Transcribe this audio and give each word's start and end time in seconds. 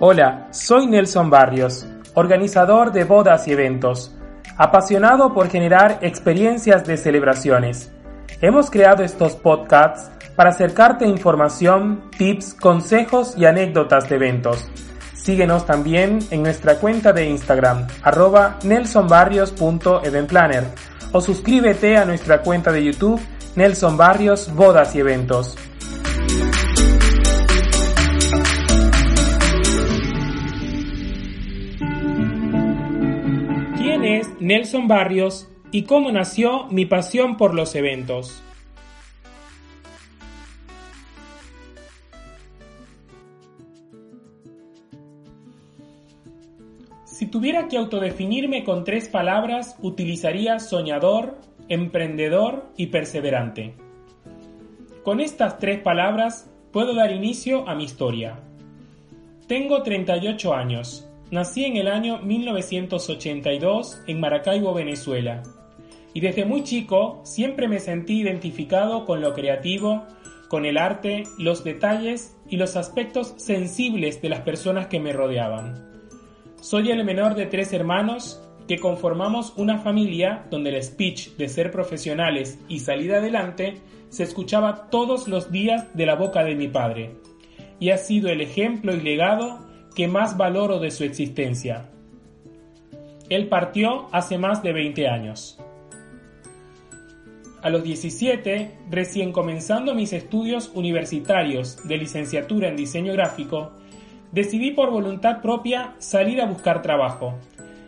Hola, 0.00 0.48
soy 0.50 0.86
Nelson 0.86 1.30
Barrios, 1.30 1.86
organizador 2.14 2.90
de 2.90 3.04
bodas 3.04 3.46
y 3.46 3.52
eventos, 3.52 4.12
apasionado 4.56 5.32
por 5.32 5.48
generar 5.50 5.98
experiencias 6.02 6.84
de 6.84 6.96
celebraciones. 6.96 7.92
Hemos 8.40 8.70
creado 8.70 9.04
estos 9.04 9.36
podcasts 9.36 10.10
para 10.38 10.50
acercarte 10.50 11.04
información, 11.04 12.10
tips, 12.16 12.54
consejos 12.54 13.34
y 13.36 13.44
anécdotas 13.44 14.08
de 14.08 14.14
eventos. 14.14 14.70
Síguenos 15.12 15.66
también 15.66 16.20
en 16.30 16.44
nuestra 16.44 16.76
cuenta 16.76 17.12
de 17.12 17.28
Instagram, 17.28 17.88
arroba 18.04 18.56
nelsonbarrios.eventplanner 18.62 20.68
o 21.10 21.20
suscríbete 21.20 21.96
a 21.96 22.04
nuestra 22.04 22.42
cuenta 22.42 22.70
de 22.70 22.84
YouTube, 22.84 23.20
Nelson 23.56 23.96
Barrios 23.96 24.54
Bodas 24.54 24.94
y 24.94 25.00
Eventos. 25.00 25.58
es 34.04 34.28
Nelson 34.40 34.86
Barrios 34.86 35.48
y 35.72 35.82
cómo 35.82 36.12
nació 36.12 36.68
mi 36.68 36.86
pasión 36.86 37.36
por 37.36 37.54
los 37.54 37.74
eventos. 37.74 38.44
Si 47.18 47.26
tuviera 47.26 47.66
que 47.66 47.76
autodefinirme 47.76 48.62
con 48.62 48.84
tres 48.84 49.08
palabras, 49.08 49.76
utilizaría 49.82 50.60
soñador, 50.60 51.36
emprendedor 51.68 52.68
y 52.76 52.86
perseverante. 52.86 53.74
Con 55.02 55.18
estas 55.18 55.58
tres 55.58 55.80
palabras 55.80 56.48
puedo 56.70 56.94
dar 56.94 57.10
inicio 57.10 57.68
a 57.68 57.74
mi 57.74 57.82
historia. 57.82 58.38
Tengo 59.48 59.82
38 59.82 60.54
años 60.54 61.08
Nací 61.32 61.64
en 61.64 61.76
el 61.76 61.88
año 61.88 62.18
1982 62.18 64.00
en 64.06 64.20
Maracaibo, 64.20 64.72
Venezuela, 64.72 65.42
y 66.14 66.20
desde 66.20 66.44
muy 66.44 66.62
chico 66.62 67.20
siempre 67.24 67.66
me 67.66 67.80
sentí 67.80 68.20
identificado 68.20 69.04
con 69.04 69.22
lo 69.22 69.34
creativo, 69.34 70.04
con 70.48 70.66
el 70.66 70.78
arte, 70.78 71.24
los 71.36 71.64
detalles 71.64 72.36
y 72.48 72.58
los 72.58 72.76
aspectos 72.76 73.34
sensibles 73.38 74.22
de 74.22 74.28
las 74.28 74.42
personas 74.42 74.86
que 74.86 75.00
me 75.00 75.12
rodeaban. 75.12 75.87
Soy 76.60 76.90
el 76.90 77.04
menor 77.04 77.36
de 77.36 77.46
tres 77.46 77.72
hermanos 77.72 78.42
que 78.66 78.78
conformamos 78.78 79.52
una 79.56 79.78
familia 79.78 80.44
donde 80.50 80.70
el 80.70 80.82
speech 80.82 81.36
de 81.36 81.48
ser 81.48 81.70
profesionales 81.70 82.58
y 82.68 82.80
salir 82.80 83.14
adelante 83.14 83.80
se 84.08 84.24
escuchaba 84.24 84.90
todos 84.90 85.28
los 85.28 85.52
días 85.52 85.86
de 85.96 86.04
la 86.04 86.16
boca 86.16 86.42
de 86.42 86.56
mi 86.56 86.66
padre, 86.66 87.14
y 87.78 87.90
ha 87.90 87.96
sido 87.96 88.28
el 88.28 88.40
ejemplo 88.40 88.92
y 88.92 89.00
legado 89.00 89.66
que 89.94 90.08
más 90.08 90.36
valoro 90.36 90.80
de 90.80 90.90
su 90.90 91.04
existencia. 91.04 91.90
Él 93.28 93.48
partió 93.48 94.08
hace 94.10 94.36
más 94.36 94.62
de 94.62 94.72
20 94.72 95.08
años. 95.08 95.58
A 97.62 97.70
los 97.70 97.82
17, 97.82 98.78
recién 98.90 99.32
comenzando 99.32 99.94
mis 99.94 100.12
estudios 100.12 100.70
universitarios 100.74 101.86
de 101.86 101.98
licenciatura 101.98 102.68
en 102.68 102.76
diseño 102.76 103.12
gráfico, 103.12 103.72
decidí 104.32 104.70
por 104.70 104.90
voluntad 104.90 105.40
propia 105.40 105.94
salir 105.98 106.40
a 106.40 106.46
buscar 106.46 106.82
trabajo 106.82 107.34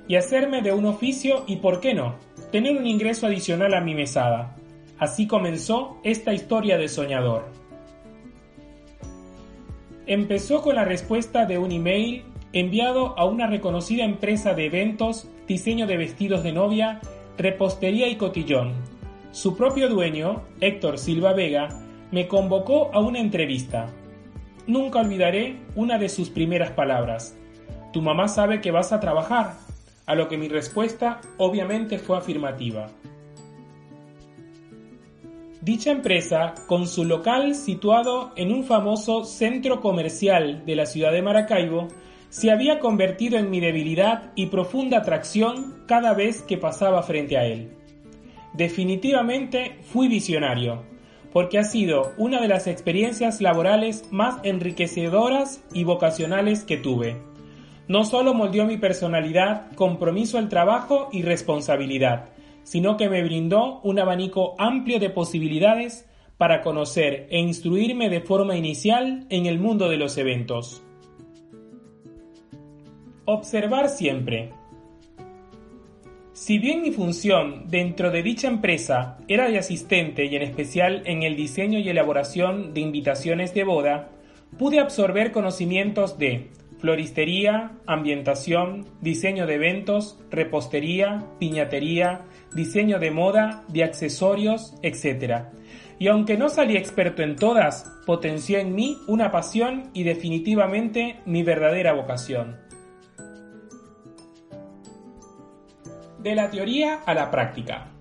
y 0.09 0.17
hacerme 0.17 0.63
de 0.63 0.73
un 0.73 0.87
oficio 0.87 1.45
y, 1.47 1.57
por 1.57 1.81
qué 1.81 1.95
no, 1.95 2.17
tener 2.51 2.77
un 2.77 2.87
ingreso 2.87 3.27
adicional 3.27 3.75
a 3.75 3.81
mi 3.81 3.95
mesada. 3.95 4.57
Así 4.99 5.27
comenzó 5.27 5.99
esta 6.03 6.35
historia 6.35 6.77
de 6.79 6.89
soñador. 6.89 7.47
Empezó 10.07 10.63
con 10.63 10.75
la 10.75 10.85
respuesta 10.85 11.47
de 11.47 11.59
un 11.59 11.71
email 11.71 12.25
enviado 12.53 13.17
a 13.19 13.25
una 13.25 13.47
reconocida 13.47 14.05
empresa 14.05 14.55
de 14.55 14.67
eventos, 14.67 15.29
diseño 15.47 15.87
de 15.87 15.97
vestidos 15.97 16.43
de 16.43 16.53
novia, 16.53 17.01
repostería 17.39 18.09
y 18.09 18.17
cotillón. 18.17 18.75
Su 19.31 19.57
propio 19.57 19.89
dueño, 19.89 20.43
Héctor 20.61 20.99
Silva 20.99 21.33
Vega, 21.33 21.69
me 22.11 22.27
convocó 22.27 22.91
a 22.93 22.99
una 22.99 23.21
entrevista. 23.21 23.89
Nunca 24.71 25.01
olvidaré 25.01 25.57
una 25.75 25.99
de 25.99 26.09
sus 26.09 26.31
primeras 26.31 26.71
palabras. 26.71 27.37
Tu 27.93 28.01
mamá 28.01 28.29
sabe 28.29 28.61
que 28.61 28.71
vas 28.71 28.93
a 28.93 29.01
trabajar, 29.01 29.55
a 30.07 30.15
lo 30.15 30.29
que 30.29 30.39
mi 30.39 30.47
respuesta 30.47 31.21
obviamente 31.39 31.99
fue 31.99 32.17
afirmativa. 32.17 32.87
Dicha 35.61 35.91
empresa, 35.91 36.55
con 36.69 36.87
su 36.87 37.05
local 37.05 37.57
situado 37.57 38.31
en 38.37 38.53
un 38.53 38.63
famoso 38.63 39.25
centro 39.25 39.81
comercial 39.81 40.65
de 40.65 40.77
la 40.77 40.87
ciudad 40.87 41.11
de 41.11 41.23
Maracaibo, 41.23 41.89
se 42.29 42.53
había 42.53 42.79
convertido 42.79 43.39
en 43.39 43.51
mi 43.51 43.59
debilidad 43.59 44.31
y 44.37 44.47
profunda 44.47 44.99
atracción 44.99 45.83
cada 45.89 46.15
vez 46.15 46.43
que 46.43 46.59
pasaba 46.59 47.03
frente 47.03 47.37
a 47.37 47.45
él. 47.45 47.73
Definitivamente 48.55 49.79
fui 49.83 50.07
visionario, 50.07 50.85
porque 51.33 51.59
ha 51.59 51.65
sido 51.65 52.13
una 52.17 52.41
de 52.41 52.49
las 52.49 52.67
experiencias 52.67 53.41
laborales 53.41 54.05
más 54.11 54.39
enriquecedoras 54.43 55.63
y 55.73 55.85
vocacionales 55.85 56.65
que 56.65 56.77
tuve. 56.77 57.17
No 57.89 58.05
solo 58.05 58.35
moldeó 58.35 58.67
mi 58.67 58.77
personalidad, 58.77 59.73
compromiso 59.75 60.39
al 60.39 60.49
trabajo 60.49 61.09
y 61.13 61.23
responsabilidad, 61.23 62.31
sino 62.63 62.97
que 62.97 63.09
me 63.09 63.23
brindó 63.23 63.81
un 63.83 63.99
abanico 63.99 64.55
amplio 64.59 64.99
de 64.99 65.11
posibilidades 65.11 66.09
para 66.39 66.63
conocer 66.63 67.27
e 67.31 67.39
instruirme 67.39 68.09
de 68.09 68.21
forma 68.21 68.57
inicial 68.57 69.27
en 69.29 69.47
el 69.47 69.59
mundo 69.59 69.89
de 69.89 69.97
los 69.97 70.17
eventos. 70.17 70.83
Observar 73.25 73.89
siempre. 73.89 74.51
Si 76.41 76.59
bien 76.59 76.81
mi 76.81 76.91
función 76.91 77.65
dentro 77.69 78.11
de 78.11 78.23
dicha 78.23 78.49
empresa 78.49 79.19
era 79.29 79.51
de 79.51 79.59
asistente 79.59 80.25
y 80.25 80.37
en 80.37 80.41
especial 80.41 81.03
en 81.05 81.23
el 81.23 81.37
diseño 81.37 81.79
y 81.79 81.87
elaboración 81.87 82.73
de 82.73 82.81
invitaciones 82.81 83.53
de 83.53 83.65
boda, 83.65 84.09
pude 84.59 84.81
absorber 84.81 85.33
conocimientos 85.33 86.17
de 86.17 86.49
floristería, 86.79 87.73
ambientación, 87.87 88.87
diseño 89.03 89.47
de 89.47 89.57
eventos, 89.57 90.19
repostería, 90.31 91.27
piñatería, 91.39 92.23
diseño 92.55 92.99
de 92.99 93.11
moda, 93.11 93.63
de 93.69 93.85
accesorios, 93.85 94.73
etc. 94.83 95.43
Y 95.99 96.09
aunque 96.09 96.39
no 96.39 96.49
salí 96.49 96.79
experto 96.79 97.23
en 97.23 97.37
todas, 97.37 97.85
potenció 98.07 98.59
en 98.59 98.75
mí 98.75 98.97
una 99.09 99.31
pasión 99.31 99.91
y 99.93 100.05
definitivamente 100.05 101.17
mi 101.27 101.43
verdadera 101.43 101.93
vocación. 101.93 102.70
De 106.23 106.35
la 106.35 106.51
teoría 106.51 107.01
a 107.07 107.15
la 107.15 107.31
práctica. 107.31 107.93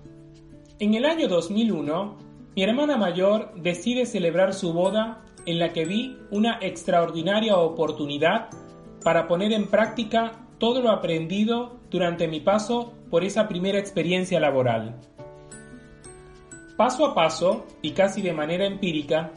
En 0.78 0.92
el 0.92 1.06
año 1.06 1.26
2001, 1.26 2.18
mi 2.54 2.62
hermana 2.62 2.98
mayor 2.98 3.54
decide 3.56 4.04
celebrar 4.04 4.52
su 4.52 4.74
boda 4.74 5.24
en 5.46 5.58
la 5.58 5.72
que 5.72 5.86
vi 5.86 6.18
una 6.30 6.58
extraordinaria 6.60 7.56
oportunidad 7.56 8.50
para 9.02 9.26
poner 9.26 9.52
en 9.52 9.68
práctica 9.68 10.32
todo 10.58 10.82
lo 10.82 10.90
aprendido 10.90 11.78
durante 11.90 12.28
mi 12.28 12.40
paso 12.40 12.92
por 13.08 13.24
esa 13.24 13.48
primera 13.48 13.78
experiencia 13.78 14.38
laboral. 14.38 15.00
Paso 16.76 17.06
a 17.06 17.14
paso, 17.14 17.66
y 17.80 17.92
casi 17.92 18.20
de 18.20 18.34
manera 18.34 18.66
empírica, 18.66 19.32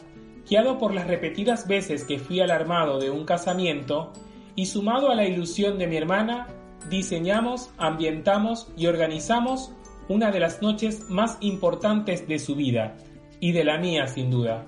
guiado 0.50 0.78
por 0.78 0.94
las 0.94 1.08
repetidas 1.08 1.70
veces 1.70 2.04
que 2.04 2.20
fui 2.20 2.42
alarmado 2.42 3.00
de 3.00 3.10
un 3.10 3.24
casamiento, 3.24 4.12
y 4.56 4.66
sumado 4.66 5.10
a 5.10 5.16
la 5.16 5.26
ilusión 5.26 5.78
de 5.78 5.88
mi 5.88 5.96
hermana, 5.96 6.48
diseñamos, 6.90 7.70
ambientamos 7.78 8.72
y 8.78 8.88
organizamos 8.88 9.72
una 10.08 10.32
de 10.32 10.40
las 10.40 10.62
noches 10.62 11.10
más 11.10 11.38
importantes 11.42 12.28
de 12.28 12.40
su 12.40 12.56
vida, 12.56 12.98
y 13.40 13.52
de 13.52 13.64
la 13.64 13.78
mía 13.78 14.08
sin 14.08 14.30
duda. 14.32 14.66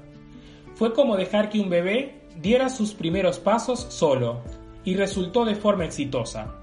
Fue 0.75 0.93
como 0.93 1.15
dejar 1.15 1.49
que 1.49 1.59
un 1.59 1.69
bebé 1.69 2.21
diera 2.41 2.69
sus 2.69 2.93
primeros 2.93 3.39
pasos 3.39 3.79
solo, 3.89 4.41
y 4.83 4.95
resultó 4.95 5.45
de 5.45 5.55
forma 5.55 5.85
exitosa. 5.85 6.55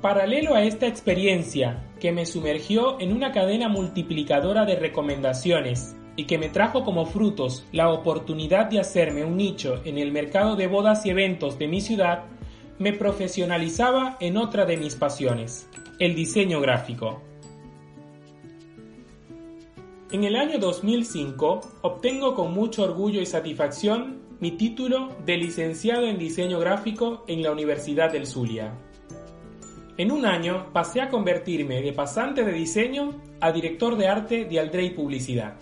Paralelo 0.00 0.54
a 0.54 0.62
esta 0.62 0.86
experiencia, 0.86 1.84
que 1.98 2.12
me 2.12 2.26
sumergió 2.26 3.00
en 3.00 3.12
una 3.12 3.32
cadena 3.32 3.68
multiplicadora 3.68 4.64
de 4.64 4.76
recomendaciones 4.76 5.96
y 6.14 6.24
que 6.24 6.38
me 6.38 6.48
trajo 6.48 6.84
como 6.84 7.06
frutos 7.06 7.64
la 7.72 7.90
oportunidad 7.90 8.66
de 8.66 8.80
hacerme 8.80 9.24
un 9.24 9.36
nicho 9.36 9.80
en 9.84 9.98
el 9.98 10.12
mercado 10.12 10.56
de 10.56 10.66
bodas 10.66 11.04
y 11.06 11.10
eventos 11.10 11.58
de 11.58 11.68
mi 11.68 11.80
ciudad, 11.80 12.24
me 12.78 12.92
profesionalizaba 12.92 14.16
en 14.20 14.36
otra 14.36 14.64
de 14.64 14.76
mis 14.76 14.94
pasiones, 14.94 15.68
el 15.98 16.14
diseño 16.14 16.60
gráfico. 16.60 17.22
En 20.12 20.24
el 20.24 20.36
año 20.36 20.58
2005 20.58 21.60
obtengo 21.82 22.34
con 22.34 22.54
mucho 22.54 22.84
orgullo 22.84 23.20
y 23.20 23.26
satisfacción 23.26 24.20
mi 24.40 24.52
título 24.52 25.08
de 25.26 25.36
licenciado 25.36 26.06
en 26.06 26.18
diseño 26.18 26.60
gráfico 26.60 27.24
en 27.26 27.42
la 27.42 27.50
Universidad 27.50 28.12
del 28.12 28.26
Zulia. 28.26 28.72
En 29.96 30.12
un 30.12 30.24
año 30.24 30.72
pasé 30.72 31.00
a 31.00 31.08
convertirme 31.08 31.82
de 31.82 31.92
pasante 31.92 32.44
de 32.44 32.52
diseño 32.52 33.20
a 33.40 33.50
director 33.50 33.96
de 33.96 34.06
arte 34.06 34.44
de 34.44 34.60
Aldrey 34.60 34.90
Publicidad. 34.90 35.56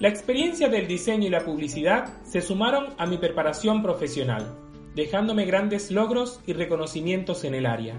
La 0.00 0.08
experiencia 0.08 0.68
del 0.68 0.86
diseño 0.86 1.26
y 1.26 1.30
la 1.30 1.44
publicidad 1.44 2.22
se 2.24 2.40
sumaron 2.40 2.94
a 2.96 3.04
mi 3.04 3.18
preparación 3.18 3.82
profesional, 3.82 4.67
dejándome 4.98 5.44
grandes 5.44 5.92
logros 5.92 6.40
y 6.44 6.54
reconocimientos 6.54 7.44
en 7.44 7.54
el 7.54 7.66
área, 7.66 7.94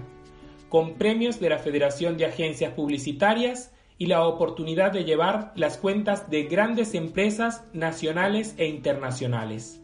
con 0.68 0.96
premios 0.96 1.40
de 1.40 1.48
la 1.48 1.58
Federación 1.58 2.18
de 2.18 2.26
Agencias 2.26 2.74
Publicitarias 2.74 3.72
y 3.96 4.04
la 4.04 4.26
oportunidad 4.26 4.92
de 4.92 5.04
llevar 5.04 5.54
las 5.56 5.78
cuentas 5.78 6.28
de 6.28 6.42
grandes 6.42 6.92
empresas 6.94 7.64
nacionales 7.72 8.54
e 8.58 8.66
internacionales. 8.66 9.80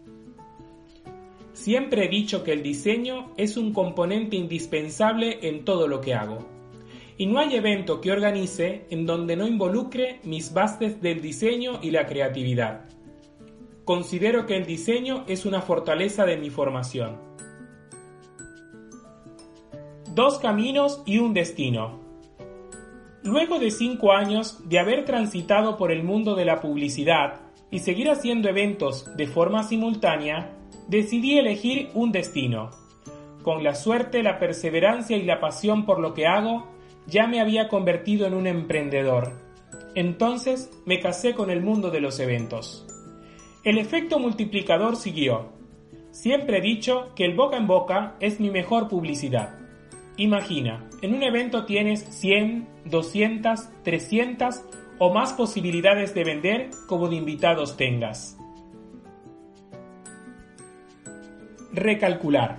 Siempre 1.54 2.04
he 2.04 2.08
dicho 2.08 2.44
que 2.44 2.52
el 2.52 2.62
diseño 2.62 3.32
es 3.38 3.56
un 3.56 3.72
componente 3.72 4.36
indispensable 4.36 5.38
en 5.40 5.64
todo 5.64 5.88
lo 5.88 6.02
que 6.02 6.12
hago. 6.12 6.46
Y 7.16 7.24
no 7.24 7.38
hay 7.38 7.56
evento 7.56 8.02
que 8.02 8.12
organice 8.12 8.84
en 8.90 9.06
donde 9.06 9.36
no 9.36 9.46
involucre 9.46 10.20
mis 10.22 10.52
bases 10.52 11.00
del 11.00 11.22
diseño 11.22 11.80
y 11.80 11.92
la 11.92 12.04
creatividad. 12.04 12.84
Considero 13.86 14.46
que 14.46 14.56
el 14.56 14.66
diseño 14.66 15.22
es 15.28 15.46
una 15.46 15.62
fortaleza 15.62 16.26
de 16.26 16.36
mi 16.36 16.50
formación. 16.50 17.18
Dos 20.12 20.40
caminos 20.40 21.04
y 21.06 21.18
un 21.18 21.32
destino. 21.32 22.00
Luego 23.22 23.60
de 23.60 23.70
cinco 23.70 24.12
años 24.12 24.68
de 24.68 24.80
haber 24.80 25.04
transitado 25.04 25.76
por 25.76 25.92
el 25.92 26.02
mundo 26.02 26.34
de 26.34 26.44
la 26.44 26.60
publicidad 26.60 27.42
y 27.70 27.78
seguir 27.78 28.10
haciendo 28.10 28.48
eventos 28.48 29.16
de 29.16 29.28
forma 29.28 29.62
simultánea, 29.62 30.58
decidí 30.88 31.38
elegir 31.38 31.90
un 31.94 32.10
destino. 32.10 32.70
Con 33.44 33.62
la 33.62 33.76
suerte, 33.76 34.24
la 34.24 34.40
perseverancia 34.40 35.16
y 35.16 35.22
la 35.22 35.38
pasión 35.38 35.86
por 35.86 36.00
lo 36.00 36.12
que 36.12 36.26
hago, 36.26 36.66
ya 37.06 37.28
me 37.28 37.40
había 37.40 37.68
convertido 37.68 38.26
en 38.26 38.34
un 38.34 38.48
emprendedor. 38.48 39.34
Entonces 39.94 40.72
me 40.86 40.98
casé 40.98 41.34
con 41.34 41.50
el 41.52 41.62
mundo 41.62 41.92
de 41.92 42.00
los 42.00 42.18
eventos. 42.18 42.85
El 43.66 43.78
efecto 43.78 44.20
multiplicador 44.20 44.94
siguió. 44.94 45.48
Siempre 46.12 46.58
he 46.58 46.60
dicho 46.60 47.12
que 47.16 47.24
el 47.24 47.34
boca 47.34 47.56
en 47.56 47.66
boca 47.66 48.14
es 48.20 48.38
mi 48.38 48.48
mejor 48.48 48.86
publicidad. 48.86 49.58
Imagina, 50.16 50.88
en 51.02 51.14
un 51.14 51.24
evento 51.24 51.64
tienes 51.64 52.04
100, 52.04 52.68
200, 52.84 53.68
300 53.82 54.62
o 55.00 55.12
más 55.12 55.32
posibilidades 55.32 56.14
de 56.14 56.22
vender 56.22 56.70
como 56.86 57.08
de 57.08 57.16
invitados 57.16 57.76
tengas. 57.76 58.38
recalcular. 61.72 62.58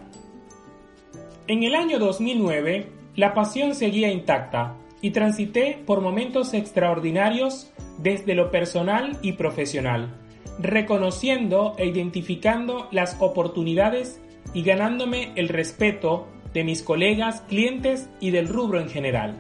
En 1.48 1.64
el 1.64 1.74
año 1.74 2.00
2009, 2.00 2.92
la 3.16 3.34
pasión 3.34 3.74
seguía 3.74 4.12
intacta 4.12 4.76
y 5.02 5.12
transité 5.12 5.82
por 5.86 6.02
momentos 6.02 6.54
extraordinarios 6.54 7.74
desde 7.98 8.36
lo 8.36 8.52
personal 8.52 9.18
y 9.22 9.32
profesional, 9.32 10.27
reconociendo 10.60 11.76
e 11.78 11.86
identificando 11.86 12.88
las 12.92 13.18
oportunidades 13.20 14.22
y 14.54 14.64
ganándome 14.64 15.34
el 15.36 15.50
respeto 15.50 16.28
de 16.54 16.64
mis 16.64 16.82
colegas, 16.82 17.42
clientes 17.42 18.10
y 18.20 18.32
del 18.32 18.48
rubro 18.48 18.80
en 18.80 18.90
general. 18.90 19.38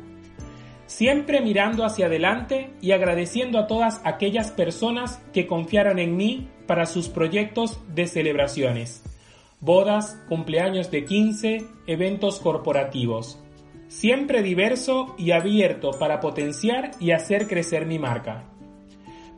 Siempre 0.85 1.41
mirando 1.41 1.83
hacia 1.83 2.05
adelante 2.05 2.71
y 2.81 2.91
agradeciendo 2.91 3.59
a 3.59 3.67
todas 3.67 4.01
aquellas 4.05 4.51
personas 4.51 5.21
que 5.33 5.47
confiaron 5.47 5.99
en 5.99 6.15
mí 6.15 6.47
para 6.65 6.85
sus 6.85 7.09
proyectos 7.09 7.79
de 7.93 8.07
celebraciones 8.07 9.03
bodas, 9.59 10.21
cumpleaños 10.29 10.91
de 10.91 11.03
15, 11.03 11.65
eventos 11.87 12.39
corporativos. 12.39 13.41
Siempre 13.87 14.43
diverso 14.43 15.15
y 15.17 15.31
abierto 15.31 15.91
para 15.91 16.19
potenciar 16.19 16.91
y 16.99 17.11
hacer 17.11 17.47
crecer 17.47 17.85
mi 17.85 17.99
marca. 17.99 18.43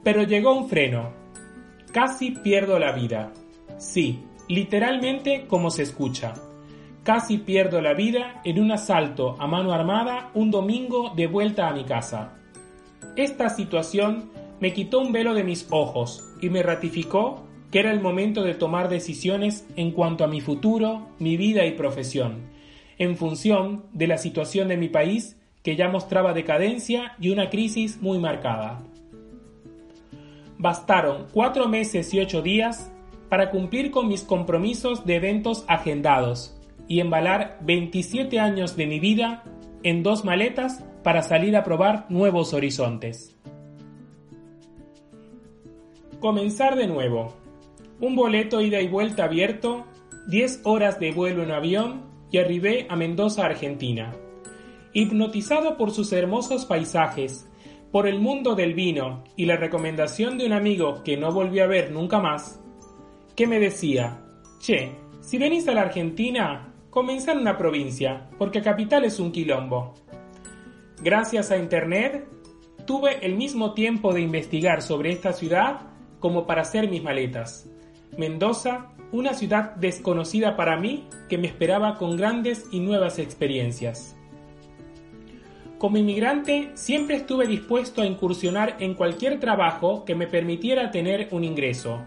Pero 0.03 0.23
llegó 0.23 0.53
un 0.53 0.67
freno. 0.67 1.13
Casi 1.91 2.31
pierdo 2.31 2.77
la 2.77 2.91
vida. 2.91 3.31
Sí, 3.79 4.19
literalmente 4.47 5.45
como 5.47 5.71
se 5.71 5.81
escucha. 5.81 6.35
Casi 7.03 7.39
pierdo 7.39 7.81
la 7.81 7.95
vida 7.95 8.41
en 8.45 8.59
un 8.59 8.71
asalto 8.71 9.35
a 9.39 9.47
mano 9.47 9.73
armada 9.73 10.29
un 10.35 10.51
domingo 10.51 11.13
de 11.15 11.25
vuelta 11.25 11.67
a 11.67 11.73
mi 11.73 11.85
casa. 11.85 12.37
Esta 13.15 13.49
situación 13.49 14.29
me 14.59 14.71
quitó 14.71 14.99
un 14.99 15.11
velo 15.11 15.33
de 15.33 15.43
mis 15.43 15.65
ojos 15.71 16.23
y 16.41 16.49
me 16.51 16.61
ratificó 16.61 17.43
que 17.71 17.79
era 17.79 17.91
el 17.91 18.01
momento 18.01 18.43
de 18.43 18.53
tomar 18.53 18.87
decisiones 18.87 19.65
en 19.75 19.91
cuanto 19.91 20.23
a 20.23 20.27
mi 20.27 20.41
futuro, 20.41 21.07
mi 21.17 21.37
vida 21.37 21.65
y 21.65 21.71
profesión, 21.71 22.49
en 22.99 23.17
función 23.17 23.85
de 23.93 24.05
la 24.05 24.19
situación 24.19 24.67
de 24.67 24.77
mi 24.77 24.89
país 24.89 25.37
que 25.63 25.75
ya 25.75 25.89
mostraba 25.89 26.33
decadencia 26.33 27.15
y 27.19 27.29
una 27.29 27.49
crisis 27.49 27.99
muy 27.99 28.19
marcada. 28.19 28.79
Bastaron 30.59 31.27
cuatro 31.31 31.69
meses 31.69 32.13
y 32.13 32.19
ocho 32.19 32.41
días 32.41 32.91
para 33.29 33.49
cumplir 33.49 33.91
con 33.91 34.09
mis 34.09 34.23
compromisos 34.23 35.05
de 35.05 35.15
eventos 35.15 35.63
agendados 35.69 36.59
y 36.85 36.99
embalar 36.99 37.59
27 37.61 38.39
años 38.41 38.75
de 38.75 38.85
mi 38.85 38.99
vida 38.99 39.43
en 39.83 40.03
dos 40.03 40.25
maletas 40.25 40.83
para 41.01 41.23
salir 41.23 41.55
a 41.55 41.63
probar 41.63 42.07
nuevos 42.09 42.53
horizontes. 42.53 43.37
Comenzar 46.19 46.75
de 46.75 46.87
nuevo 46.87 47.33
un 48.01 48.17
boleto 48.17 48.59
ida 48.59 48.81
y 48.81 48.89
vuelta 48.89 49.23
abierto, 49.23 49.85
10 50.27 50.61
horas 50.65 50.99
de 50.99 51.11
vuelo 51.11 51.43
en 51.43 51.51
avión 51.51 52.03
y 52.31 52.37
arribé 52.37 52.85
a 52.89 52.97
Mendoza, 52.97 53.45
Argentina. 53.45 54.13
Hipnotizado 54.91 55.77
por 55.77 55.91
sus 55.91 56.11
hermosos 56.11 56.65
paisajes, 56.65 57.48
por 57.91 58.07
el 58.07 58.19
mundo 58.19 58.55
del 58.55 58.73
vino 58.73 59.23
y 59.35 59.45
la 59.45 59.55
recomendación 59.55 60.37
de 60.37 60.45
un 60.45 60.53
amigo 60.53 61.03
que 61.03 61.17
no 61.17 61.31
volví 61.31 61.59
a 61.59 61.67
ver 61.67 61.91
nunca 61.91 62.19
más, 62.19 62.61
que 63.35 63.47
me 63.47 63.59
decía, 63.59 64.21
che, 64.59 64.91
si 65.21 65.37
venís 65.37 65.67
a 65.67 65.73
la 65.73 65.81
Argentina, 65.81 66.73
comenzá 66.89 67.31
en 67.31 67.39
una 67.39 67.57
provincia, 67.57 68.29
porque 68.37 68.61
capital 68.61 69.05
es 69.05 69.19
un 69.19 69.31
quilombo. 69.31 69.93
Gracias 71.01 71.49
a 71.51 71.57
Internet, 71.57 72.27
tuve 72.85 73.25
el 73.25 73.35
mismo 73.35 73.73
tiempo 73.73 74.13
de 74.13 74.21
investigar 74.21 74.81
sobre 74.81 75.11
esta 75.11 75.33
ciudad 75.33 75.81
como 76.19 76.45
para 76.45 76.61
hacer 76.61 76.89
mis 76.89 77.01
maletas. 77.01 77.69
Mendoza, 78.17 78.91
una 79.11 79.33
ciudad 79.33 79.75
desconocida 79.75 80.55
para 80.55 80.77
mí 80.77 81.07
que 81.29 81.37
me 81.37 81.47
esperaba 81.47 81.95
con 81.95 82.17
grandes 82.17 82.67
y 82.71 82.79
nuevas 82.81 83.17
experiencias. 83.17 84.15
Como 85.79 85.95
inmigrante 85.95 86.71
siempre 86.73 87.15
estuve 87.15 87.47
dispuesto 87.47 88.01
a 88.01 88.05
incursionar 88.05 88.75
en 88.79 88.95
cualquier 88.95 89.39
trabajo 89.39 90.03
que 90.03 90.13
me 90.13 90.27
permitiera 90.27 90.91
tener 90.91 91.29
un 91.31 91.45
ingreso. 91.45 92.05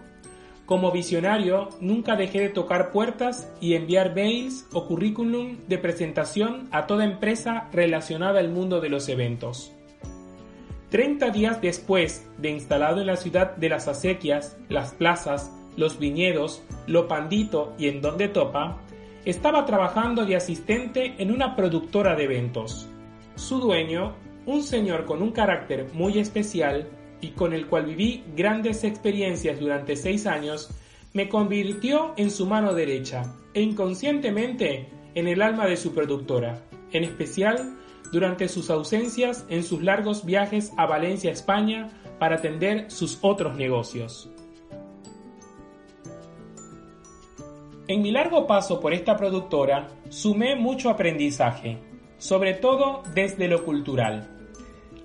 Como 0.66 0.92
visionario 0.92 1.70
nunca 1.80 2.14
dejé 2.14 2.40
de 2.40 2.48
tocar 2.50 2.92
puertas 2.92 3.50
y 3.62 3.72
enviar 3.72 4.14
mails 4.14 4.66
o 4.74 4.86
currículum 4.86 5.56
de 5.68 5.78
presentación 5.78 6.68
a 6.70 6.86
toda 6.86 7.06
empresa 7.06 7.70
relacionada 7.72 8.40
al 8.40 8.50
mundo 8.50 8.82
de 8.82 8.90
los 8.90 9.08
eventos. 9.08 9.72
Treinta 10.90 11.30
días 11.30 11.62
después 11.62 12.28
de 12.36 12.50
instalado 12.50 13.00
en 13.00 13.06
la 13.06 13.16
ciudad 13.16 13.56
de 13.56 13.70
las 13.70 13.88
acequias, 13.88 14.58
las 14.68 14.92
plazas, 14.92 15.50
los 15.78 15.98
viñedos, 15.98 16.62
Lo 16.86 17.08
Pandito 17.08 17.72
y 17.78 17.88
En 17.88 18.02
Donde 18.02 18.28
Topa, 18.28 18.76
estaba 19.24 19.64
trabajando 19.64 20.26
de 20.26 20.36
asistente 20.36 21.14
en 21.16 21.30
una 21.30 21.56
productora 21.56 22.14
de 22.16 22.24
eventos. 22.24 22.91
Su 23.42 23.58
dueño, 23.58 24.14
un 24.46 24.62
señor 24.62 25.04
con 25.04 25.20
un 25.20 25.32
carácter 25.32 25.88
muy 25.94 26.20
especial 26.20 26.88
y 27.20 27.30
con 27.30 27.52
el 27.52 27.66
cual 27.66 27.86
viví 27.86 28.22
grandes 28.36 28.84
experiencias 28.84 29.58
durante 29.58 29.96
seis 29.96 30.28
años, 30.28 30.70
me 31.12 31.28
convirtió 31.28 32.14
en 32.16 32.30
su 32.30 32.46
mano 32.46 32.72
derecha 32.72 33.34
e 33.52 33.60
inconscientemente 33.60 34.88
en 35.16 35.26
el 35.26 35.42
alma 35.42 35.66
de 35.66 35.76
su 35.76 35.92
productora, 35.92 36.62
en 36.92 37.02
especial 37.02 37.78
durante 38.12 38.48
sus 38.48 38.70
ausencias 38.70 39.44
en 39.48 39.64
sus 39.64 39.82
largos 39.82 40.24
viajes 40.24 40.72
a 40.76 40.86
Valencia, 40.86 41.32
España, 41.32 41.90
para 42.20 42.36
atender 42.36 42.92
sus 42.92 43.18
otros 43.22 43.56
negocios. 43.56 44.30
En 47.88 48.02
mi 48.02 48.12
largo 48.12 48.46
paso 48.46 48.78
por 48.78 48.94
esta 48.94 49.16
productora 49.16 49.88
sumé 50.10 50.54
mucho 50.54 50.88
aprendizaje, 50.88 51.91
sobre 52.22 52.54
todo 52.54 53.02
desde 53.14 53.48
lo 53.48 53.64
cultural. 53.64 54.28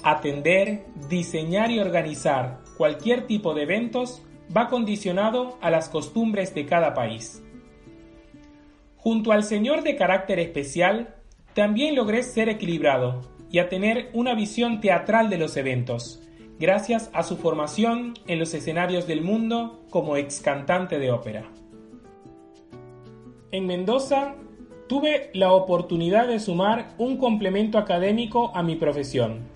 Atender, 0.04 0.86
diseñar 1.10 1.72
y 1.72 1.80
organizar 1.80 2.60
cualquier 2.78 3.26
tipo 3.26 3.56
de 3.56 3.64
eventos 3.64 4.22
va 4.56 4.68
condicionado 4.68 5.58
a 5.60 5.72
las 5.72 5.90
costumbres 5.90 6.54
de 6.54 6.68
cada 6.68 6.94
país. 6.94 7.44
Junto 8.98 9.32
al 9.32 9.44
señor 9.44 9.82
de 9.82 9.96
carácter 9.96 10.38
especial, 10.38 11.16
también 11.56 11.96
logré 11.96 12.22
ser 12.22 12.50
equilibrado 12.50 13.24
y 13.50 13.58
a 13.58 13.68
tener 13.68 14.12
una 14.14 14.36
visión 14.36 14.80
teatral 14.80 15.32
de 15.32 15.40
los 15.40 15.58
eventos, 15.58 16.22
gracias 16.60 17.10
a 17.14 17.24
su 17.24 17.38
formación 17.38 18.14
en 18.28 18.38
los 18.38 18.54
escenarios 18.54 19.08
del 19.08 19.22
mundo 19.22 19.84
como 19.90 20.18
ex 20.18 20.40
cantante 20.40 21.00
de 21.00 21.10
ópera. 21.10 21.50
En 23.50 23.66
Mendoza 23.66 24.36
tuve 24.88 25.30
la 25.34 25.52
oportunidad 25.52 26.28
de 26.28 26.40
sumar 26.40 26.94
un 26.98 27.18
complemento 27.18 27.78
académico 27.78 28.52
a 28.56 28.64
mi 28.64 28.76
profesión. 28.76 29.50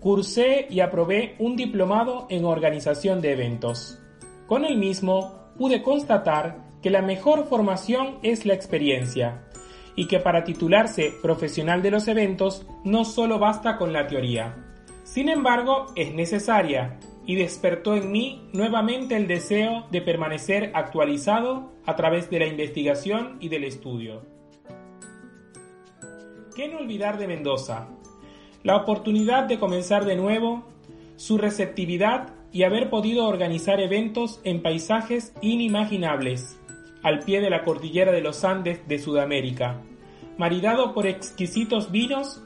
Cursé 0.00 0.66
y 0.68 0.80
aprobé 0.80 1.34
un 1.38 1.56
diplomado 1.56 2.26
en 2.28 2.44
organización 2.44 3.20
de 3.20 3.32
eventos. 3.32 3.98
Con 4.46 4.64
el 4.64 4.76
mismo 4.76 5.52
pude 5.56 5.82
constatar 5.82 6.58
que 6.82 6.90
la 6.90 7.00
mejor 7.00 7.46
formación 7.46 8.18
es 8.22 8.44
la 8.44 8.52
experiencia 8.52 9.44
y 9.96 10.06
que 10.06 10.20
para 10.20 10.44
titularse 10.44 11.12
profesional 11.22 11.80
de 11.82 11.90
los 11.90 12.08
eventos 12.08 12.66
no 12.84 13.04
solo 13.04 13.38
basta 13.38 13.78
con 13.78 13.92
la 13.92 14.06
teoría. 14.06 14.54
Sin 15.04 15.28
embargo, 15.28 15.86
es 15.96 16.12
necesaria 16.12 16.98
y 17.24 17.36
despertó 17.36 17.94
en 17.94 18.12
mí 18.12 18.50
nuevamente 18.52 19.16
el 19.16 19.26
deseo 19.26 19.86
de 19.90 20.02
permanecer 20.02 20.72
actualizado 20.74 21.72
a 21.86 21.96
través 21.96 22.28
de 22.28 22.40
la 22.40 22.46
investigación 22.46 23.38
y 23.40 23.48
del 23.48 23.64
estudio. 23.64 24.33
¿Qué 26.54 26.68
no 26.68 26.78
olvidar 26.78 27.18
de 27.18 27.26
Mendoza? 27.26 27.88
La 28.62 28.76
oportunidad 28.76 29.44
de 29.44 29.58
comenzar 29.58 30.04
de 30.04 30.14
nuevo, 30.14 30.62
su 31.16 31.36
receptividad 31.36 32.32
y 32.52 32.62
haber 32.62 32.90
podido 32.90 33.26
organizar 33.26 33.80
eventos 33.80 34.40
en 34.44 34.62
paisajes 34.62 35.34
inimaginables, 35.42 36.56
al 37.02 37.20
pie 37.20 37.40
de 37.40 37.50
la 37.50 37.64
cordillera 37.64 38.12
de 38.12 38.20
los 38.20 38.44
Andes 38.44 38.86
de 38.86 39.00
Sudamérica, 39.00 39.80
maridado 40.38 40.94
por 40.94 41.08
exquisitos 41.08 41.90
vinos 41.90 42.40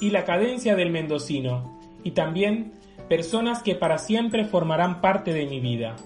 y 0.00 0.10
la 0.10 0.24
cadencia 0.24 0.76
del 0.76 0.90
mendocino, 0.90 1.80
y 2.04 2.12
también 2.12 2.74
personas 3.08 3.64
que 3.64 3.74
para 3.74 3.98
siempre 3.98 4.44
formarán 4.44 5.00
parte 5.00 5.32
de 5.32 5.46
mi 5.46 5.58
vida. 5.58 5.96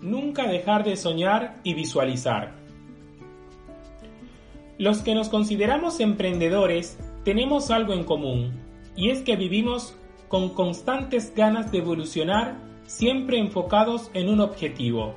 Nunca 0.00 0.46
dejar 0.46 0.84
de 0.84 0.96
soñar 0.96 1.56
y 1.64 1.74
visualizar. 1.74 2.55
Los 4.78 5.00
que 5.00 5.14
nos 5.14 5.30
consideramos 5.30 6.00
emprendedores 6.00 6.98
tenemos 7.24 7.70
algo 7.70 7.94
en 7.94 8.04
común, 8.04 8.52
y 8.94 9.08
es 9.08 9.22
que 9.22 9.34
vivimos 9.34 9.96
con 10.28 10.50
constantes 10.50 11.34
ganas 11.34 11.72
de 11.72 11.78
evolucionar, 11.78 12.56
siempre 12.84 13.38
enfocados 13.38 14.10
en 14.12 14.28
un 14.28 14.40
objetivo. 14.40 15.14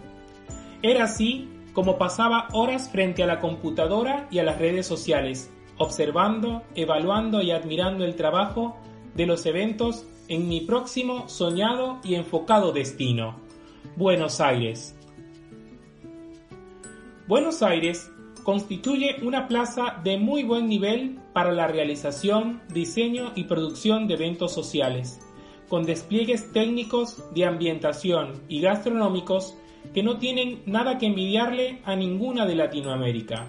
Era 0.81 1.03
así 1.03 1.49
como 1.73 1.97
pasaba 1.97 2.47
horas 2.53 2.89
frente 2.89 3.21
a 3.21 3.27
la 3.27 3.39
computadora 3.39 4.27
y 4.31 4.39
a 4.39 4.43
las 4.43 4.59
redes 4.59 4.87
sociales, 4.87 5.51
observando, 5.77 6.63
evaluando 6.75 7.41
y 7.41 7.51
admirando 7.51 8.05
el 8.05 8.15
trabajo 8.15 8.77
de 9.13 9.25
los 9.25 9.45
eventos 9.45 10.05
en 10.29 10.47
mi 10.47 10.61
próximo 10.61 11.27
soñado 11.27 11.99
y 12.03 12.15
enfocado 12.15 12.71
destino, 12.71 13.35
Buenos 13.97 14.39
Aires. 14.39 14.95
Buenos 17.27 17.61
Aires 17.61 18.09
constituye 18.49 19.17
una 19.21 19.47
plaza 19.47 20.01
de 20.03 20.17
muy 20.17 20.41
buen 20.41 20.67
nivel 20.67 21.19
para 21.33 21.51
la 21.51 21.67
realización, 21.67 22.63
diseño 22.73 23.31
y 23.35 23.43
producción 23.43 24.07
de 24.07 24.15
eventos 24.15 24.51
sociales, 24.55 25.19
con 25.67 25.85
despliegues 25.85 26.51
técnicos 26.51 27.23
de 27.35 27.45
ambientación 27.45 28.41
y 28.47 28.61
gastronómicos 28.61 29.55
que 29.93 30.01
no 30.01 30.17
tienen 30.17 30.63
nada 30.65 30.97
que 30.97 31.05
envidiarle 31.05 31.83
a 31.85 31.95
ninguna 31.95 32.47
de 32.47 32.55
Latinoamérica. 32.55 33.45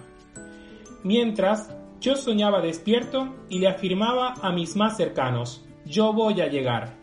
Mientras, 1.03 1.75
yo 1.99 2.15
soñaba 2.15 2.61
despierto 2.61 3.33
y 3.49 3.57
le 3.57 3.69
afirmaba 3.69 4.35
a 4.39 4.51
mis 4.51 4.75
más 4.75 4.97
cercanos, 4.97 5.65
yo 5.83 6.13
voy 6.13 6.41
a 6.41 6.47
llegar. 6.47 6.99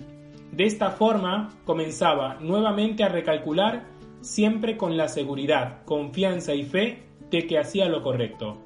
De 0.53 0.67
esta 0.67 0.91
forma 0.93 1.49
comenzaba 1.65 2.37
nuevamente 2.39 3.03
a 3.03 3.09
recalcular, 3.09 3.89
siempre 4.21 4.77
con 4.77 4.97
la 4.97 5.09
seguridad, 5.09 5.85
confianza 5.85 6.55
y 6.55 6.63
fe 6.63 7.08
de 7.31 7.47
que 7.47 7.59
hacía 7.59 7.89
lo 7.89 8.03
correcto. 8.03 8.59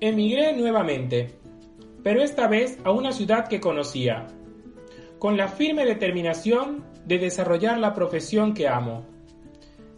Emigré 0.00 0.52
nuevamente, 0.56 1.38
pero 2.02 2.22
esta 2.22 2.48
vez 2.48 2.78
a 2.84 2.90
una 2.90 3.12
ciudad 3.12 3.46
que 3.46 3.60
conocía, 3.60 4.26
con 5.18 5.36
la 5.36 5.48
firme 5.48 5.84
determinación 5.84 6.84
de 7.06 7.18
desarrollar 7.18 7.78
la 7.78 7.94
profesión 7.94 8.54
que 8.54 8.66
amo. 8.68 9.06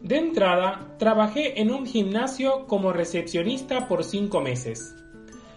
De 0.03 0.19
entrada, 0.19 0.95
trabajé 0.99 1.61
en 1.63 1.71
un 1.71 1.87
gimnasio 1.87 2.67
como 2.67 2.93
recepcionista 2.93 3.89
por 3.89 4.05
cinco 4.05 4.43
meses. 4.43 4.95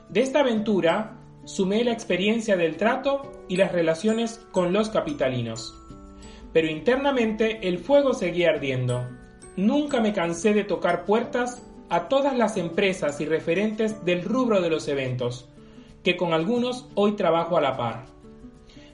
De 0.07 0.21
esta 0.21 0.39
aventura, 0.39 1.17
sumé 1.43 1.83
la 1.83 1.91
experiencia 1.91 2.55
del 2.55 2.77
trato 2.77 3.43
y 3.49 3.57
las 3.57 3.73
relaciones 3.73 4.45
con 4.51 4.71
los 4.71 4.89
capitalinos. 4.89 5.77
Pero 6.53 6.69
internamente 6.69 7.67
el 7.67 7.79
fuego 7.79 8.13
seguía 8.13 8.51
ardiendo. 8.51 9.05
Nunca 9.57 9.99
me 10.01 10.13
cansé 10.13 10.53
de 10.53 10.63
tocar 10.63 11.03
puertas 11.05 11.63
a 11.89 12.09
todas 12.09 12.37
las 12.37 12.57
empresas 12.57 13.19
y 13.21 13.25
referentes 13.25 14.05
del 14.05 14.23
rubro 14.23 14.61
de 14.61 14.69
los 14.69 14.87
eventos, 14.87 15.49
que 16.03 16.15
con 16.15 16.31
algunos 16.31 16.87
hoy 16.93 17.13
trabajo 17.13 17.57
a 17.57 17.61
la 17.61 17.75
par. 17.75 18.05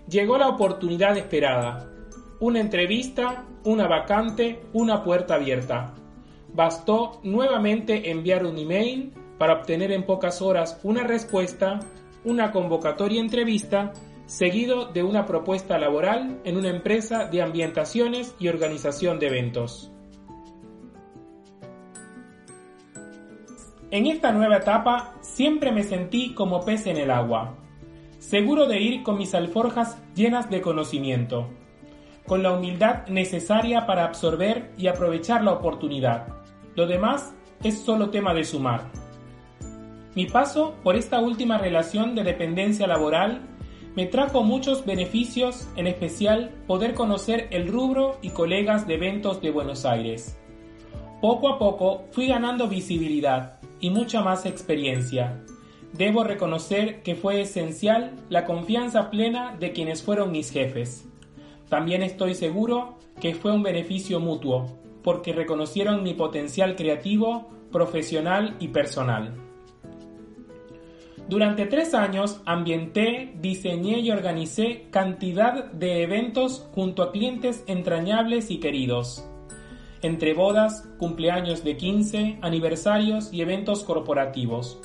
Llegó 0.07 0.37
la 0.37 0.47
oportunidad 0.47 1.17
esperada, 1.17 1.89
una 2.39 2.61
entrevista, 2.61 3.45
una 3.65 3.89
vacante, 3.89 4.61
una 4.71 5.03
puerta 5.03 5.35
abierta. 5.35 5.95
Bastó 6.53 7.19
nuevamente 7.23 8.09
enviar 8.09 8.45
un 8.45 8.57
email 8.57 9.11
para 9.37 9.55
obtener 9.55 9.91
en 9.91 10.05
pocas 10.05 10.41
horas 10.41 10.79
una 10.83 11.03
respuesta, 11.03 11.81
una 12.23 12.53
convocatoria 12.53 13.19
entrevista, 13.19 13.91
seguido 14.27 14.85
de 14.85 15.03
una 15.03 15.25
propuesta 15.25 15.77
laboral 15.77 16.39
en 16.45 16.55
una 16.55 16.69
empresa 16.69 17.25
de 17.25 17.41
ambientaciones 17.41 18.33
y 18.39 18.47
organización 18.47 19.19
de 19.19 19.27
eventos. 19.27 19.92
En 23.93 24.07
esta 24.07 24.31
nueva 24.31 24.57
etapa 24.57 25.13
siempre 25.21 25.71
me 25.71 25.83
sentí 25.83 26.33
como 26.33 26.65
pez 26.65 26.87
en 26.87 26.97
el 26.97 27.11
agua, 27.11 27.53
seguro 28.17 28.65
de 28.65 28.81
ir 28.81 29.03
con 29.03 29.19
mis 29.19 29.35
alforjas 29.35 30.01
llenas 30.15 30.49
de 30.49 30.61
conocimiento 30.61 31.47
con 32.25 32.41
la 32.41 32.53
humildad 32.53 33.05
necesaria 33.07 33.85
para 33.85 34.05
absorber 34.05 34.71
y 34.79 34.87
aprovechar 34.87 35.43
la 35.43 35.51
oportunidad. 35.51 36.25
Lo 36.73 36.87
demás 36.87 37.35
es 37.63 37.77
solo 37.77 38.09
tema 38.09 38.33
de 38.33 38.45
sumar. 38.45 38.89
Mi 40.15 40.25
paso 40.25 40.73
por 40.81 40.95
esta 40.95 41.19
última 41.19 41.59
relación 41.59 42.15
de 42.15 42.23
dependencia 42.23 42.87
laboral 42.87 43.41
me 43.95 44.07
trajo 44.07 44.41
muchos 44.41 44.87
beneficios, 44.87 45.67
en 45.75 45.85
especial 45.85 46.49
poder 46.65 46.95
conocer 46.95 47.47
el 47.51 47.67
rubro 47.67 48.17
y 48.23 48.31
colegas 48.31 48.87
de 48.87 48.95
eventos 48.95 49.39
de 49.39 49.51
Buenos 49.51 49.85
Aires. 49.85 50.35
Poco 51.21 51.47
a 51.47 51.59
poco 51.59 52.05
fui 52.11 52.25
ganando 52.25 52.67
visibilidad 52.67 53.59
y 53.83 53.89
mucha 53.89 54.21
más 54.21 54.45
experiencia. 54.45 55.43
Debo 55.91 56.23
reconocer 56.23 57.03
que 57.03 57.15
fue 57.15 57.41
esencial 57.41 58.13
la 58.29 58.45
confianza 58.45 59.09
plena 59.09 59.57
de 59.59 59.73
quienes 59.73 60.01
fueron 60.01 60.31
mis 60.31 60.51
jefes. 60.51 61.05
También 61.67 62.01
estoy 62.01 62.33
seguro 62.33 62.97
que 63.19 63.35
fue 63.35 63.51
un 63.51 63.61
beneficio 63.61 64.21
mutuo, 64.21 64.67
porque 65.03 65.33
reconocieron 65.33 66.01
mi 66.01 66.13
potencial 66.13 66.77
creativo, 66.77 67.49
profesional 67.73 68.55
y 68.61 68.69
personal. 68.69 69.33
Durante 71.27 71.65
tres 71.65 71.93
años 71.93 72.41
ambienté, 72.45 73.33
diseñé 73.41 73.99
y 73.99 74.11
organicé 74.11 74.87
cantidad 74.91 75.65
de 75.73 76.03
eventos 76.03 76.69
junto 76.73 77.03
a 77.03 77.11
clientes 77.11 77.65
entrañables 77.67 78.49
y 78.49 78.61
queridos, 78.61 79.29
entre 80.03 80.33
bodas, 80.33 80.87
cumpleaños 80.99 81.63
de 81.63 81.77
15, 81.77 82.39
aniversarios 82.41 83.33
y 83.33 83.41
eventos 83.41 83.83
corporativos. 83.83 84.79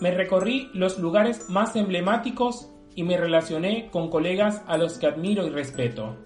Me 0.00 0.10
recorrí 0.10 0.70
los 0.74 0.98
lugares 0.98 1.48
más 1.48 1.74
emblemáticos 1.76 2.70
y 2.94 3.02
me 3.02 3.16
relacioné 3.16 3.88
con 3.90 4.10
colegas 4.10 4.62
a 4.66 4.76
los 4.76 4.98
que 4.98 5.06
admiro 5.06 5.46
y 5.46 5.50
respeto. 5.50 6.16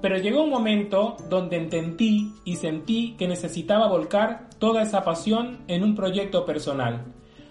Pero 0.00 0.16
llegó 0.18 0.42
un 0.42 0.50
momento 0.50 1.16
donde 1.28 1.56
entendí 1.56 2.32
y 2.44 2.56
sentí 2.56 3.14
que 3.16 3.26
necesitaba 3.26 3.88
volcar 3.88 4.48
toda 4.58 4.82
esa 4.82 5.04
pasión 5.04 5.58
en 5.68 5.82
un 5.82 5.94
proyecto 5.94 6.44
personal, 6.44 7.04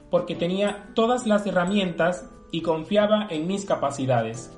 porque 0.09 0.35
tenía 0.35 0.89
todas 0.93 1.27
las 1.27 1.45
herramientas 1.45 2.29
y 2.51 2.61
confiaba 2.61 3.27
en 3.29 3.47
mis 3.47 3.65
capacidades. 3.65 4.53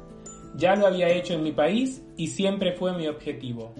Ya 0.55 0.75
lo 0.75 0.87
había 0.87 1.09
hecho 1.09 1.33
en 1.33 1.43
mi 1.43 1.51
país 1.51 2.03
y 2.17 2.27
siempre 2.27 2.73
fue 2.73 2.93
mi 2.93 3.07
objetivo. 3.07 3.73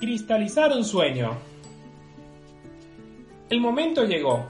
Cristalizar 0.00 0.72
un 0.72 0.82
sueño. 0.82 1.36
El 3.50 3.60
momento 3.60 4.04
llegó 4.04 4.46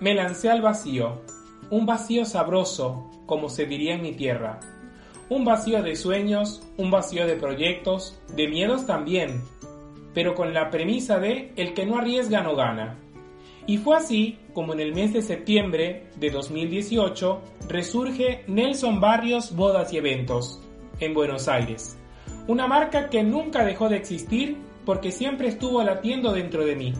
me 0.00 0.12
lancé 0.12 0.50
al 0.50 0.60
vacío, 0.60 1.22
un 1.70 1.86
vacío 1.86 2.24
sabroso, 2.24 3.08
como 3.24 3.48
se 3.48 3.66
diría 3.66 3.94
en 3.94 4.02
mi 4.02 4.12
tierra. 4.14 4.58
Un 5.28 5.44
vacío 5.44 5.84
de 5.84 5.94
sueños, 5.94 6.62
un 6.78 6.90
vacío 6.90 7.28
de 7.28 7.36
proyectos, 7.36 8.20
de 8.34 8.48
miedos 8.48 8.86
también, 8.86 9.42
pero 10.14 10.34
con 10.34 10.52
la 10.52 10.68
premisa 10.68 11.20
de 11.20 11.52
el 11.54 11.74
que 11.74 11.86
no 11.86 11.98
arriesga 11.98 12.42
no 12.42 12.56
gana. 12.56 12.96
Y 13.68 13.78
fue 13.78 13.98
así 13.98 14.36
como 14.52 14.72
en 14.72 14.80
el 14.80 14.96
mes 14.96 15.12
de 15.12 15.22
septiembre 15.22 16.08
de 16.16 16.30
2018 16.30 17.40
resurge 17.68 18.42
Nelson 18.48 19.00
Barrios 19.00 19.54
Bodas 19.54 19.92
y 19.92 19.98
Eventos 19.98 20.60
en 20.98 21.14
Buenos 21.14 21.46
Aires. 21.46 21.96
Una 22.48 22.66
marca 22.66 23.10
que 23.10 23.22
nunca 23.22 23.64
dejó 23.64 23.88
de 23.88 23.96
existir 23.96 24.56
porque 24.88 25.12
siempre 25.12 25.48
estuvo 25.48 25.82
latiendo 25.82 26.32
dentro 26.32 26.64
de 26.64 26.74
mí, 26.74 26.94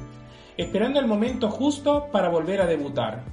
esperando 0.58 1.00
el 1.00 1.06
momento 1.06 1.48
justo 1.48 2.08
para 2.12 2.28
volver 2.28 2.60
a 2.60 2.66
debutar. 2.66 3.24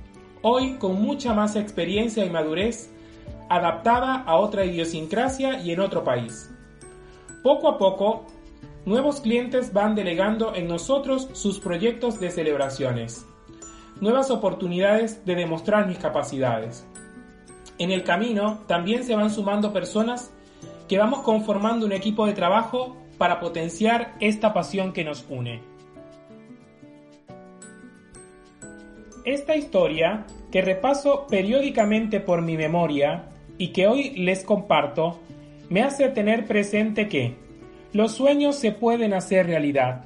Hoy 0.43 0.77
con 0.77 1.01
mucha 1.01 1.33
más 1.33 1.57
experiencia 1.57 2.24
y 2.24 2.29
madurez, 2.29 2.89
adaptada 3.50 4.21
a 4.21 4.38
otra 4.38 4.63
idiosincrasia 4.63 5.62
y 5.62 5.71
en 5.71 5.81
otro 5.81 6.05
país. 6.05 6.50
Poco 7.43 7.67
a 7.67 7.77
poco 7.77 8.27
Nuevos 8.85 9.19
clientes 9.19 9.74
van 9.74 9.93
delegando 9.93 10.55
en 10.55 10.69
nosotros 10.69 11.27
sus 11.33 11.59
proyectos 11.59 12.21
de 12.21 12.31
celebraciones. 12.31 13.25
Nuevas 14.00 14.31
oportunidades 14.31 15.25
de 15.25 15.35
demostrar 15.35 15.85
mis 15.85 15.97
capacidades. 15.97 16.88
En 17.77 17.91
el 17.91 18.05
camino 18.05 18.59
también 18.67 19.03
se 19.03 19.17
van 19.17 19.31
sumando 19.31 19.74
personas 19.74 20.31
que 20.88 20.97
vamos 20.97 21.24
conformando 21.24 21.85
un 21.85 21.91
equipo 21.91 22.25
de 22.25 22.33
trabajo 22.33 22.95
para 23.17 23.39
potenciar 23.39 24.15
esta 24.19 24.53
pasión 24.53 24.93
que 24.93 25.03
nos 25.03 25.25
une. 25.29 25.62
Esta 29.24 29.55
historia, 29.55 30.25
que 30.51 30.62
repaso 30.62 31.25
periódicamente 31.27 32.19
por 32.19 32.41
mi 32.41 32.57
memoria 32.57 33.29
y 33.57 33.69
que 33.69 33.88
hoy 33.88 34.12
les 34.12 34.43
comparto, 34.43 35.19
me 35.69 35.81
hace 35.81 36.10
tener 36.10 36.45
presente 36.45 37.07
que 37.07 37.36
los 37.91 38.12
sueños 38.12 38.55
se 38.55 38.72
pueden 38.72 39.13
hacer 39.13 39.48
realidad, 39.48 40.05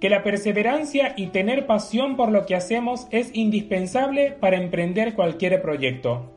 que 0.00 0.10
la 0.10 0.24
perseverancia 0.24 1.14
y 1.16 1.28
tener 1.28 1.66
pasión 1.66 2.16
por 2.16 2.32
lo 2.32 2.44
que 2.46 2.56
hacemos 2.56 3.06
es 3.10 3.30
indispensable 3.34 4.32
para 4.32 4.56
emprender 4.56 5.14
cualquier 5.14 5.62
proyecto, 5.62 6.32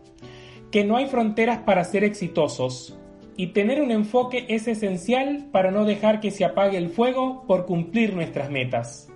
que 0.70 0.84
no 0.84 0.98
hay 0.98 1.08
fronteras 1.08 1.60
para 1.60 1.84
ser 1.86 2.04
exitosos, 2.04 2.96
y 3.38 3.48
tener 3.48 3.82
un 3.82 3.92
enfoque 3.92 4.46
es 4.48 4.68
esencial 4.68 5.48
para 5.52 5.72
no 5.72 5.86
dejar 5.86 6.20
que 6.20 6.32
se 6.32 6.46
apague 6.46 6.78
el 6.78 6.90
fuego 6.90 7.44
por 7.48 7.66
cumplir 7.66 8.14
nuestras 8.14 8.50
metas. 8.50 9.10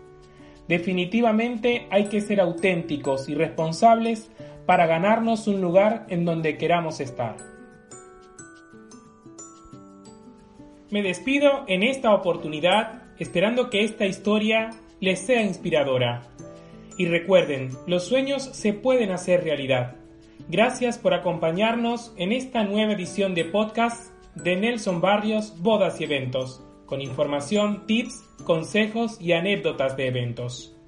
Definitivamente 0.68 1.88
hay 1.90 2.06
que 2.06 2.22
ser 2.22 2.40
auténticos 2.42 3.30
y 3.30 3.34
responsables 3.34 4.30
para 4.66 4.86
ganarnos 4.86 5.48
un 5.48 5.62
lugar 5.62 6.06
en 6.10 6.26
donde 6.26 6.58
queramos 6.58 7.00
estar. 7.00 7.38
Me 10.92 11.02
despido 11.02 11.66
en 11.68 11.84
esta 11.84 12.14
oportunidad 12.14 13.04
esperando 13.20 13.70
que 13.70 13.84
esta 13.84 14.06
historia 14.06 14.72
les 15.00 15.20
sea 15.20 15.42
inspiradora. 15.42 16.24
Y 16.98 17.06
recuerden, 17.06 17.70
los 17.88 18.04
sueños 18.04 18.44
se 18.44 18.74
pueden 18.74 19.12
hacer 19.12 19.44
realidad. 19.44 19.96
Gracias 20.50 20.98
por 20.98 21.14
acompañarnos 21.14 22.14
en 22.18 22.32
esta 22.32 22.64
nueva 22.64 22.94
edición 22.94 23.36
de 23.36 23.46
podcast 23.46 24.09
de 24.44 24.56
Nelson 24.56 25.02
Barrios 25.02 25.54
Bodas 25.60 26.00
y 26.00 26.06
Eventos, 26.06 26.64
con 26.86 27.02
información, 27.02 27.86
tips, 27.86 28.24
consejos 28.46 29.20
y 29.20 29.34
anécdotas 29.34 29.96
de 29.98 30.08
eventos. 30.08 30.79